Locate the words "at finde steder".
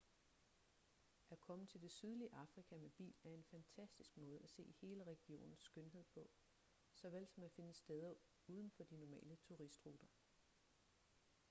7.43-8.13